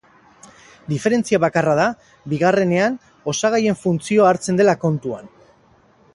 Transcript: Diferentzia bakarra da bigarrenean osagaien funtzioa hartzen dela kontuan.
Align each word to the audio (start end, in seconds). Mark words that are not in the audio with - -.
Diferentzia 0.93 1.39
bakarra 1.43 1.75
da 1.81 1.85
bigarrenean 2.33 2.97
osagaien 3.35 3.79
funtzioa 3.83 4.33
hartzen 4.33 4.61
dela 4.63 4.77
kontuan. 4.87 5.33